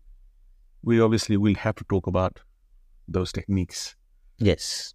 we 0.84 1.00
obviously 1.00 1.38
will 1.38 1.56
have 1.56 1.76
to 1.76 1.86
talk 1.86 2.08
about 2.08 2.42
those 3.08 3.32
techniques 3.32 3.96
Yes. 4.38 4.94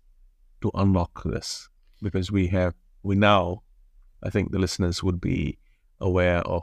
to 0.60 0.70
unlock 0.74 1.22
this 1.24 1.68
because 2.02 2.30
we 2.30 2.48
have 2.48 2.74
we 3.02 3.14
now 3.14 3.62
I 4.22 4.30
think 4.30 4.52
the 4.52 4.58
listeners 4.58 5.02
would 5.02 5.20
be 5.20 5.58
aware 6.00 6.40
of 6.46 6.62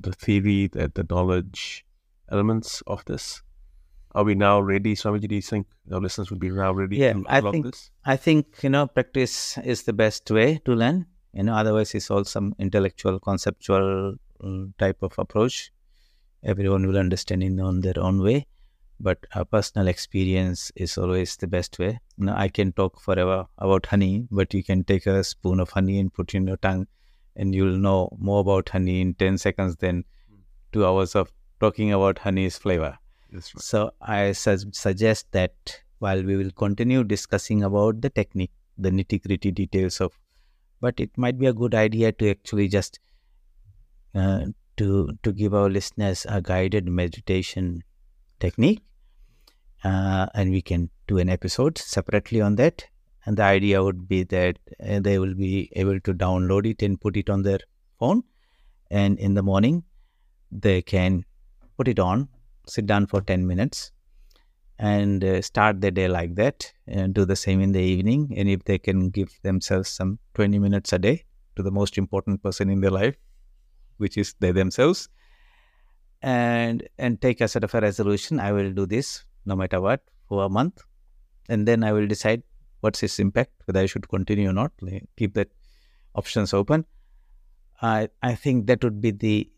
the 0.00 0.12
theory, 0.12 0.68
that 0.68 0.94
the 0.94 1.06
knowledge 1.08 1.84
elements 2.30 2.82
of 2.86 3.04
this. 3.04 3.42
Are 4.12 4.24
we 4.24 4.34
now 4.34 4.60
ready, 4.60 4.94
Swamiji? 4.96 5.28
Do 5.28 5.34
you 5.34 5.42
think 5.42 5.66
our 5.92 6.00
listeners 6.00 6.30
would 6.30 6.40
be 6.40 6.50
now 6.50 6.72
ready 6.72 6.96
Yeah, 6.96 7.12
to 7.12 7.24
I 7.28 7.40
think- 7.40 7.66
this? 7.66 7.90
I 8.04 8.16
think, 8.16 8.62
you 8.62 8.70
know, 8.70 8.86
practice 8.86 9.58
is 9.58 9.82
the 9.82 9.92
best 9.92 10.30
way 10.30 10.60
to 10.64 10.74
learn. 10.74 11.06
You 11.32 11.42
know, 11.44 11.54
otherwise 11.54 11.94
it's 11.94 12.10
all 12.10 12.24
some 12.24 12.54
intellectual, 12.58 13.20
conceptual 13.20 14.14
mm, 14.42 14.72
type 14.78 15.02
of 15.02 15.12
approach. 15.18 15.70
Everyone 16.42 16.86
will 16.86 16.96
understand 16.98 17.42
in 17.42 17.60
on 17.60 17.80
their 17.82 17.98
own 18.00 18.22
way. 18.22 18.46
But 18.98 19.18
a 19.32 19.44
personal 19.44 19.88
experience 19.88 20.72
is 20.74 20.96
always 20.96 21.36
the 21.36 21.46
best 21.46 21.78
way. 21.78 22.00
You 22.16 22.26
know, 22.26 22.34
I 22.34 22.48
can 22.48 22.72
talk 22.72 23.00
forever 23.00 23.46
about 23.58 23.86
honey, 23.86 24.26
but 24.30 24.54
you 24.54 24.64
can 24.64 24.84
take 24.84 25.06
a 25.06 25.22
spoon 25.22 25.60
of 25.60 25.70
honey 25.70 25.98
and 25.98 26.12
put 26.12 26.34
in 26.34 26.46
your 26.46 26.56
tongue 26.56 26.86
and 27.36 27.54
you'll 27.54 27.76
know 27.76 28.08
more 28.18 28.40
about 28.40 28.70
honey 28.70 29.00
in 29.00 29.14
10 29.14 29.38
seconds 29.38 29.76
than 29.76 30.04
two 30.72 30.86
hours 30.86 31.14
of 31.14 31.30
talking 31.60 31.92
about 31.92 32.18
honey's 32.18 32.56
flavor. 32.56 32.98
Right. 33.32 33.44
So 33.44 33.90
I 34.00 34.32
su- 34.32 34.72
suggest 34.72 35.26
that 35.32 35.82
while 35.98 36.22
we 36.22 36.36
will 36.36 36.50
continue 36.50 37.04
discussing 37.04 37.62
about 37.62 38.00
the 38.00 38.10
technique, 38.10 38.52
the 38.78 38.90
nitty 38.90 39.22
gritty 39.22 39.50
details 39.50 40.00
of, 40.00 40.18
but 40.80 41.00
it 41.00 41.10
might 41.16 41.38
be 41.38 41.46
a 41.46 41.52
good 41.52 41.74
idea 41.74 42.12
to 42.12 42.30
actually 42.30 42.68
just 42.68 43.00
uh, 44.14 44.46
to 44.76 45.10
to 45.22 45.32
give 45.32 45.54
our 45.54 45.68
listeners 45.70 46.26
a 46.28 46.40
guided 46.40 46.86
meditation 46.86 47.82
technique, 48.40 48.82
uh, 49.84 50.26
and 50.34 50.50
we 50.50 50.62
can 50.62 50.90
do 51.06 51.18
an 51.18 51.28
episode 51.28 51.78
separately 51.78 52.40
on 52.40 52.56
that. 52.56 52.86
And 53.24 53.36
the 53.36 53.42
idea 53.42 53.82
would 53.82 54.08
be 54.08 54.22
that 54.24 54.58
uh, 54.86 55.00
they 55.00 55.18
will 55.18 55.34
be 55.34 55.70
able 55.74 56.00
to 56.00 56.14
download 56.14 56.66
it 56.66 56.82
and 56.82 57.00
put 57.00 57.16
it 57.16 57.28
on 57.28 57.42
their 57.42 57.58
phone, 57.98 58.22
and 58.90 59.18
in 59.18 59.34
the 59.34 59.42
morning 59.42 59.84
they 60.52 60.80
can 60.82 61.24
put 61.76 61.88
it 61.88 61.98
on 61.98 62.28
sit 62.66 62.86
down 62.86 63.06
for 63.06 63.20
10 63.20 63.46
minutes 63.46 63.92
and 64.78 65.24
uh, 65.24 65.40
start 65.40 65.80
the 65.80 65.90
day 65.90 66.08
like 66.08 66.34
that 66.34 66.72
and 66.86 67.14
do 67.14 67.24
the 67.24 67.36
same 67.36 67.60
in 67.60 67.72
the 67.72 67.80
evening 67.80 68.32
and 68.36 68.48
if 68.48 68.62
they 68.64 68.78
can 68.78 69.08
give 69.10 69.30
themselves 69.42 69.88
some 69.88 70.18
20 70.34 70.58
minutes 70.58 70.92
a 70.92 70.98
day 70.98 71.24
to 71.54 71.62
the 71.62 71.70
most 71.70 71.96
important 71.96 72.42
person 72.42 72.68
in 72.68 72.80
their 72.80 72.90
life 72.90 73.16
which 73.96 74.18
is 74.18 74.34
they 74.40 74.52
themselves 74.52 75.08
and 76.22 76.86
and 76.98 77.20
take 77.20 77.40
a 77.40 77.48
sort 77.48 77.64
of 77.64 77.74
a 77.74 77.80
resolution. 77.80 78.40
I 78.40 78.52
will 78.52 78.72
do 78.72 78.86
this 78.86 79.24
no 79.44 79.56
matter 79.56 79.80
what 79.80 80.02
for 80.28 80.44
a 80.44 80.48
month. 80.48 80.82
And 81.48 81.66
then 81.66 81.84
i 81.84 81.92
will 81.92 82.06
decide 82.08 82.42
what's 82.80 83.02
its 83.02 83.20
impact 83.20 83.52
whether 83.66 83.80
i 83.80 83.86
should 83.86 84.08
continue 84.08 84.50
or 84.50 84.52
not. 84.52 84.72
Keep 85.16 85.34
that 85.34 85.48
options 86.14 86.52
open. 86.52 86.84
I 87.80 88.08
i 88.22 88.34
think 88.34 88.66
that 88.66 88.82
would 88.82 89.00
be 89.00 89.10
the 89.10 89.50